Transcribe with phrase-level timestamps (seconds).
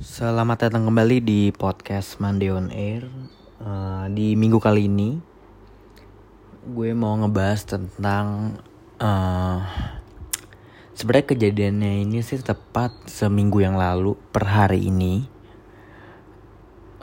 [0.00, 3.04] Selamat datang kembali di podcast Monday on Air.
[3.60, 5.20] Uh, di minggu kali ini,
[6.64, 8.56] gue mau ngebahas tentang
[8.96, 9.60] uh,
[10.96, 15.28] sebenarnya kejadiannya ini sih tepat seminggu yang lalu per hari ini.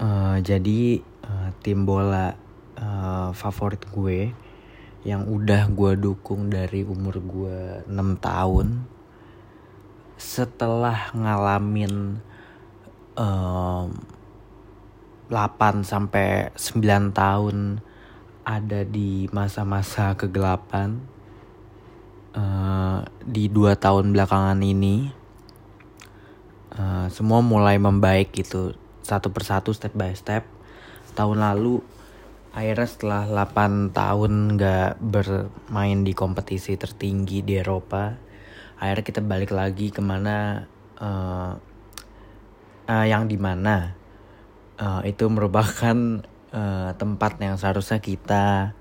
[0.01, 2.33] Uh, jadi uh, tim bola
[2.81, 4.33] uh, favorit gue
[5.05, 8.89] yang udah gue dukung dari umur gue 6 tahun
[10.17, 12.25] setelah ngalamin
[13.17, 13.91] um,
[15.27, 17.83] 8 sampai 9 tahun
[18.47, 21.03] ada di masa-masa kegelapan
[22.31, 25.11] uh, di dua tahun belakangan ini.
[26.71, 30.47] Uh, semua mulai membaik gitu satu persatu step by step.
[31.11, 31.83] Tahun lalu
[32.55, 38.27] akhirnya setelah 8 tahun gak bermain di kompetisi tertinggi di Eropa
[38.77, 40.65] akhirnya kita balik lagi ke mana
[41.01, 41.57] uh,
[42.87, 43.93] uh, yang di mana
[44.79, 46.23] uh, itu merupakan
[46.55, 48.73] uh, tempat yang seharusnya kita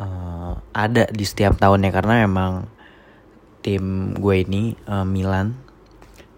[0.00, 1.90] uh, ada di setiap tahunnya.
[1.92, 2.52] Karena emang
[3.60, 5.54] tim gue ini uh, Milan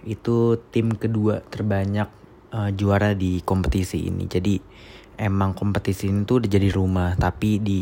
[0.02, 2.08] itu tim kedua terbanyak
[2.52, 4.26] uh, juara di kompetisi ini.
[4.26, 4.58] Jadi
[5.16, 7.14] emang kompetisi ini tuh udah jadi rumah.
[7.16, 7.80] Tapi di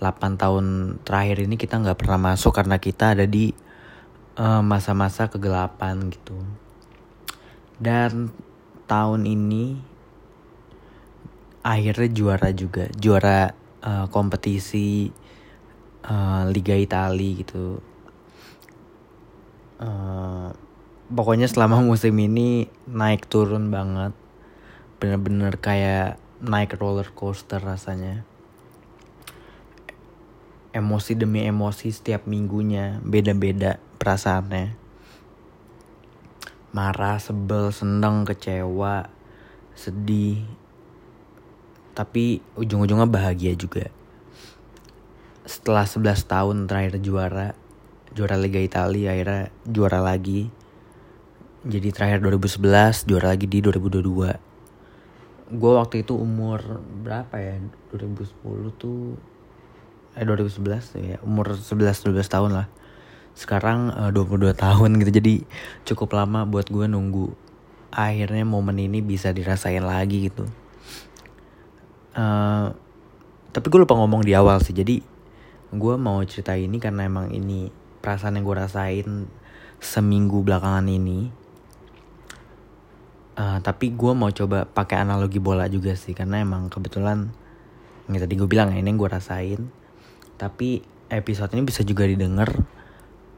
[0.00, 0.66] 8 tahun
[1.04, 3.52] terakhir ini kita nggak pernah masuk karena kita ada di
[4.40, 6.40] masa-masa uh, kegelapan gitu
[7.80, 8.28] dan
[8.84, 9.80] tahun ini
[11.64, 12.92] akhirnya juara juga.
[12.92, 15.08] Juara uh, kompetisi
[16.04, 17.80] uh, Liga Italia gitu.
[19.80, 20.52] Uh,
[21.08, 24.12] pokoknya selama musim ini naik turun banget.
[25.00, 28.28] Bener-bener kayak naik roller coaster rasanya.
[30.70, 33.00] Emosi demi emosi setiap minggunya.
[33.00, 34.79] Beda-beda perasaannya
[36.70, 39.10] marah, sebel, seneng, kecewa,
[39.74, 40.46] sedih.
[41.94, 43.90] Tapi ujung-ujungnya bahagia juga.
[45.42, 47.58] Setelah 11 tahun terakhir juara,
[48.14, 50.50] juara Liga Italia akhirnya juara lagi.
[51.66, 54.38] Jadi terakhir 2011, juara lagi di 2022.
[55.50, 56.62] Gue waktu itu umur
[57.02, 57.58] berapa ya?
[57.90, 59.18] 2010 tuh
[60.14, 62.66] eh 2011 ya, umur 11 12 tahun lah
[63.40, 65.34] sekarang uh, 22 tahun gitu jadi
[65.88, 67.32] cukup lama buat gue nunggu
[67.88, 70.44] akhirnya momen ini bisa dirasain lagi gitu.
[72.12, 72.76] Uh,
[73.50, 75.00] tapi gue lupa ngomong di awal sih jadi
[75.72, 77.72] gue mau cerita ini karena emang ini
[78.04, 79.08] perasaan yang gue rasain
[79.80, 81.32] seminggu belakangan ini.
[83.40, 87.32] Uh, tapi gue mau coba pakai analogi bola juga sih karena emang kebetulan
[88.04, 89.72] yang tadi gue bilang ini yang gue rasain.
[90.36, 92.79] Tapi episode ini bisa juga didengar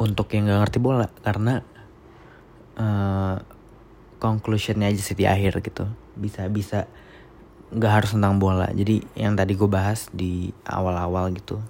[0.01, 1.61] untuk yang gak ngerti bola karena
[2.79, 3.37] uh,
[4.23, 5.89] conclusionnya aja sih di akhir gitu.
[6.15, 6.87] Bisa bisa
[7.73, 8.69] nggak harus tentang bola.
[8.71, 11.61] Jadi yang tadi gue bahas di awal-awal gitu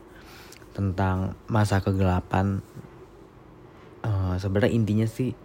[0.72, 2.65] tentang masa kegelapan
[4.03, 5.37] uh, sebenarnya intinya sih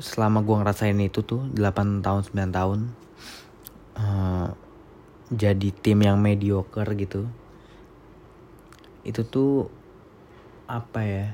[0.00, 2.78] selama gue ngerasain itu tuh 8 tahun 9 tahun
[4.00, 4.48] uh,
[5.30, 7.28] jadi tim yang mediocre gitu
[9.04, 9.68] itu tuh
[10.70, 11.26] apa ya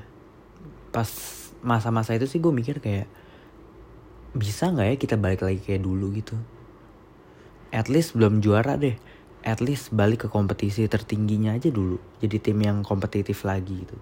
[0.89, 1.05] pas
[1.61, 3.05] masa-masa itu sih gue mikir kayak
[4.33, 6.33] bisa nggak ya kita balik lagi kayak dulu gitu?
[7.69, 8.97] At least belum juara deh.
[9.45, 12.01] At least balik ke kompetisi tertingginya aja dulu.
[12.21, 13.97] Jadi tim yang kompetitif lagi gitu.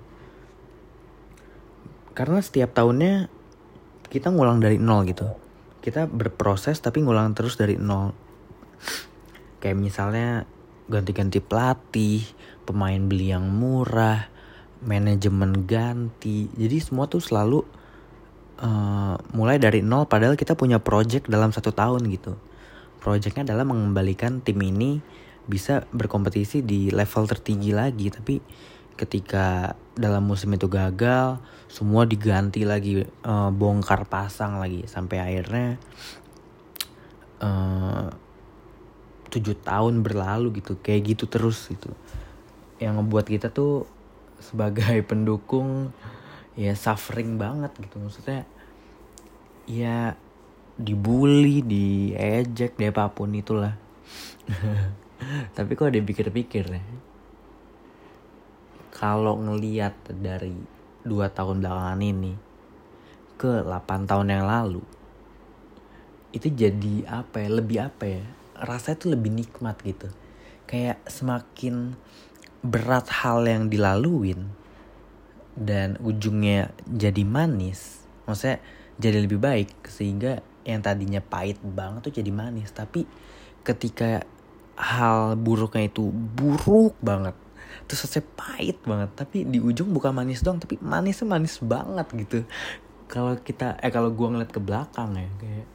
[2.15, 3.27] Karena setiap tahunnya
[4.07, 5.27] kita ngulang dari nol gitu.
[5.83, 8.15] Kita berproses tapi ngulang terus dari nol.
[9.59, 10.27] Kayak misalnya
[10.85, 12.23] ganti-ganti pelatih
[12.63, 14.34] pemain beli yang murah
[14.83, 16.51] manajemen ganti.
[16.51, 17.63] Jadi semua tuh selalu
[18.59, 22.35] uh, mulai dari nol padahal kita punya project dalam satu tahun gitu.
[22.99, 24.97] Projectnya adalah mengembalikan tim ini
[25.45, 28.09] bisa berkompetisi di level tertinggi lagi.
[28.09, 28.35] Tapi
[28.95, 31.37] ketika dalam musim itu gagal
[31.69, 34.89] semua diganti lagi uh, bongkar pasang lagi.
[34.89, 35.77] Sampai akhirnya
[37.45, 38.09] uh,
[39.29, 40.81] tujuh tahun berlalu gitu.
[40.81, 41.93] Kayak gitu terus gitu.
[42.81, 43.85] Yang ngebuat kita tuh
[44.39, 45.91] sebagai pendukung
[46.55, 47.99] ya suffering banget gitu.
[47.99, 48.47] Maksudnya
[49.65, 50.15] ya
[50.75, 53.75] dibully diejek deh apa pun itulah.
[55.55, 56.83] Tapi kok ada pikir-pikir ya?
[58.95, 60.55] Kalau ngeliat dari
[61.03, 62.33] dua tahun belakangan ini
[63.35, 64.79] ke 8 tahun yang lalu
[66.31, 67.49] itu jadi apa ya?
[67.51, 68.23] Lebih apa ya?
[68.59, 70.11] Rasanya tuh lebih nikmat gitu.
[70.67, 71.95] Kayak semakin
[72.65, 74.49] berat hal yang dilaluin
[75.55, 78.59] dan ujungnya jadi manis maksudnya
[78.95, 82.73] jadi lebih baik sehingga yang tadinya pahit banget tuh jadi manis.
[82.73, 83.05] Tapi
[83.61, 84.25] ketika
[84.75, 87.31] hal buruknya itu buruk banget
[87.87, 92.39] terus saya pahit banget tapi di ujung bukan manis dong tapi manisnya manis banget gitu.
[93.05, 95.67] Kalau kita eh kalau gua ngeliat ke belakang ya kayak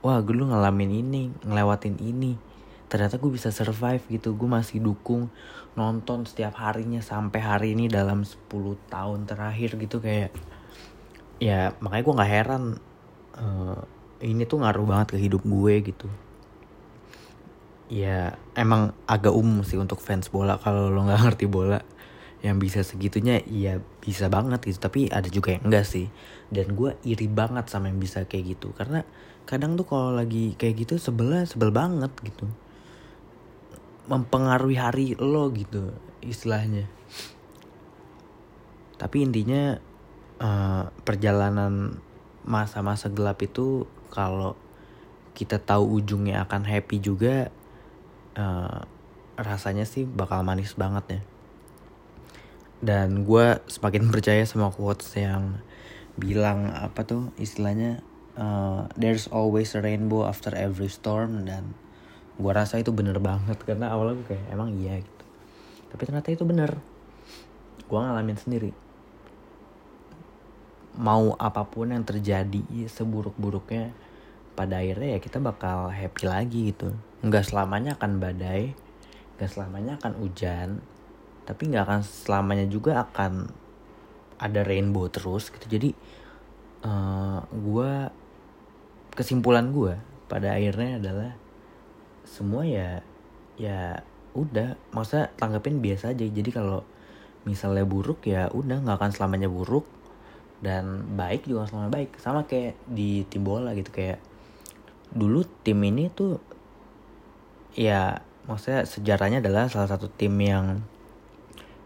[0.00, 2.38] wah gue lu ngalamin ini ngelewatin ini
[2.86, 4.34] ternyata gue bisa survive gitu.
[4.34, 5.30] Gue masih dukung
[5.76, 8.48] nonton setiap harinya sampai hari ini dalam 10
[8.88, 10.32] tahun terakhir gitu kayak
[11.36, 12.64] ya makanya gue nggak heran
[13.36, 13.84] uh,
[14.24, 16.08] ini tuh ngaruh banget ke hidup gue gitu.
[17.86, 20.56] Ya emang agak umum sih untuk fans bola.
[20.58, 21.82] Kalau lo nggak ngerti bola
[22.44, 24.78] yang bisa segitunya ya bisa banget gitu.
[24.80, 26.08] Tapi ada juga yang enggak sih.
[26.48, 28.72] Dan gue iri banget sama yang bisa kayak gitu.
[28.72, 29.04] Karena
[29.46, 32.50] kadang tuh kalau lagi kayak gitu sebelah sebel banget gitu
[34.06, 36.86] mempengaruhi hari lo gitu istilahnya.
[38.96, 39.76] Tapi intinya
[40.40, 42.00] uh, perjalanan
[42.46, 44.54] masa-masa gelap itu kalau
[45.36, 47.52] kita tahu ujungnya akan happy juga
[48.38, 48.80] uh,
[49.36, 51.20] rasanya sih bakal manis banget ya.
[52.80, 55.60] Dan gue semakin percaya sama quotes yang
[56.16, 58.00] bilang apa tuh istilahnya
[58.40, 61.76] uh, there's always a rainbow after every storm dan
[62.36, 63.58] gue rasa itu bener banget.
[63.64, 65.24] Karena awalnya gue kayak emang iya gitu.
[65.92, 66.76] Tapi ternyata itu bener.
[67.88, 68.70] Gue ngalamin sendiri.
[70.96, 73.92] Mau apa pun yang terjadi seburuk-buruknya
[74.56, 76.96] pada akhirnya ya kita bakal happy lagi gitu.
[77.20, 78.86] Nggak selamanya akan badai
[79.36, 80.68] nggak selamanya akan hujan
[81.44, 83.46] tapi nggak akan selamanya juga akan
[84.36, 85.64] ada rainbow terus gitu.
[85.78, 85.94] Jadi
[86.82, 87.92] uh, eh, gue
[89.14, 89.94] kesimpulan gue
[90.26, 91.30] pada akhirnya adalah
[92.26, 93.00] semua ya
[93.56, 94.02] ya
[94.34, 94.74] udah.
[94.90, 96.26] Masa tanggapin biasa aja.
[96.26, 96.82] Jadi kalau
[97.46, 99.86] misalnya buruk ya udah nggak akan selamanya buruk.
[100.58, 102.10] Dan baik juga selamanya baik.
[102.18, 104.18] Sama kayak di tim bola gitu kayak
[105.14, 106.42] dulu tim ini tuh
[107.78, 108.18] ya
[108.50, 110.82] maksudnya sejarahnya adalah salah satu tim yang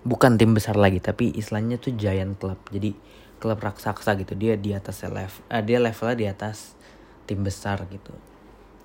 [0.01, 2.59] bukan tim besar lagi tapi istilahnya tuh giant club.
[2.73, 2.97] Jadi
[3.37, 4.33] klub raksasa gitu.
[4.33, 6.75] Dia di atas level uh, dia levelnya di atas
[7.29, 8.30] tim besar gitu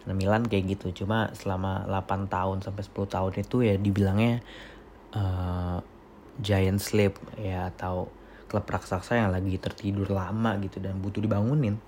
[0.06, 1.06] nah Milan kayak gitu.
[1.06, 4.42] Cuma selama 8 tahun sampai 10 tahun itu ya dibilangnya
[5.13, 5.81] uh,
[6.42, 8.10] giant sleep ya atau
[8.46, 11.81] klub raksasa yang lagi tertidur lama gitu dan butuh dibangunin.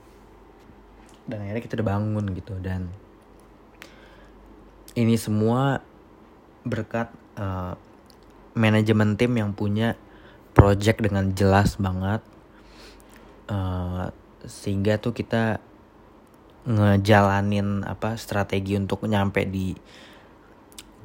[1.27, 2.53] Dan akhirnya kita udah bangun gitu.
[2.57, 2.89] Dan
[4.97, 5.79] ini semua
[6.65, 7.77] berkat uh,
[8.57, 9.93] manajemen tim yang punya
[10.57, 12.25] project dengan jelas banget
[13.53, 14.09] uh,
[14.41, 15.61] sehingga tuh kita
[16.67, 19.71] ngejalanin apa strategi untuk nyampe di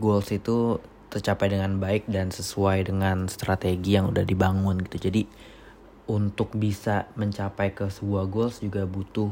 [0.02, 5.06] goals itu tercapai dengan baik dan sesuai dengan strategi yang udah dibangun gitu.
[5.06, 5.22] Jadi
[6.10, 9.30] untuk bisa mencapai ke sebuah goals juga butuh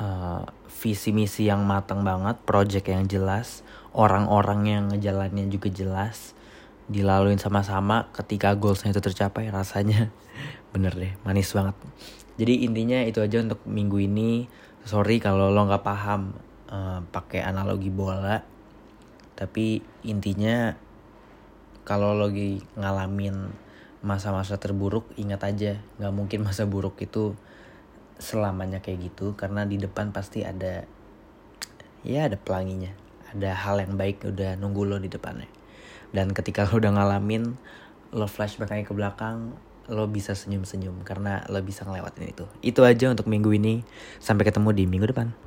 [0.00, 3.60] uh, visi misi yang matang banget project yang jelas
[3.92, 6.32] orang-orang yang ngejalaninnya juga jelas
[6.88, 8.08] dilaluin sama-sama.
[8.16, 10.08] Ketika goalsnya itu tercapai rasanya
[10.72, 11.76] bener deh manis banget.
[12.34, 14.46] Jadi intinya itu aja untuk minggu ini
[14.84, 16.36] sorry kalau lo nggak paham
[16.70, 18.40] uh, pakai analogi bola
[19.34, 20.76] tapi intinya
[21.82, 23.50] kalau lo lagi ngalamin
[24.04, 27.36] masa-masa terburuk ingat aja nggak mungkin masa buruk itu
[28.20, 30.86] selamanya kayak gitu karena di depan pasti ada
[32.06, 35.50] ya ada pelanginya ada hal yang baik udah nunggu lo di depannya.
[36.14, 37.58] Dan ketika lo udah ngalamin
[38.14, 42.44] lo flashback aja ke belakang lo bisa senyum-senyum karena lo bisa ngelewatin itu.
[42.64, 43.84] Itu aja untuk minggu ini.
[44.18, 45.43] Sampai ketemu di minggu depan